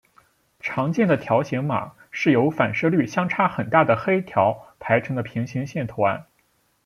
[0.59, 6.25] 常见的条形码是由反射率相差很大的黑条排成的平行线图案。